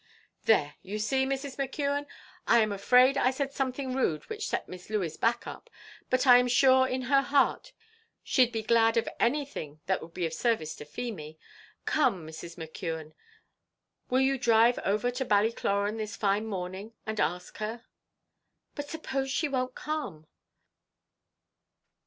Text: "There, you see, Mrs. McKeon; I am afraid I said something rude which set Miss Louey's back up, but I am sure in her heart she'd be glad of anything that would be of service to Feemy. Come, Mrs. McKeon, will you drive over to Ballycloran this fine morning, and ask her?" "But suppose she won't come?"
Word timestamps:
"There, 0.45 0.77
you 0.81 0.97
see, 0.97 1.27
Mrs. 1.27 1.57
McKeon; 1.57 2.07
I 2.47 2.61
am 2.61 2.71
afraid 2.71 3.17
I 3.19 3.29
said 3.29 3.53
something 3.53 3.93
rude 3.93 4.27
which 4.31 4.47
set 4.47 4.67
Miss 4.67 4.89
Louey's 4.89 5.15
back 5.15 5.45
up, 5.45 5.69
but 6.09 6.25
I 6.25 6.39
am 6.39 6.47
sure 6.47 6.87
in 6.87 7.03
her 7.03 7.21
heart 7.21 7.71
she'd 8.23 8.51
be 8.51 8.63
glad 8.63 8.97
of 8.97 9.07
anything 9.19 9.79
that 9.85 10.01
would 10.01 10.15
be 10.15 10.25
of 10.25 10.33
service 10.33 10.73
to 10.77 10.85
Feemy. 10.85 11.37
Come, 11.85 12.25
Mrs. 12.25 12.55
McKeon, 12.57 13.13
will 14.09 14.21
you 14.21 14.39
drive 14.39 14.79
over 14.79 15.11
to 15.11 15.23
Ballycloran 15.23 15.97
this 15.97 16.15
fine 16.15 16.47
morning, 16.47 16.93
and 17.05 17.19
ask 17.19 17.57
her?" 17.57 17.85
"But 18.73 18.89
suppose 18.89 19.29
she 19.29 19.47
won't 19.47 19.75
come?" 19.75 20.25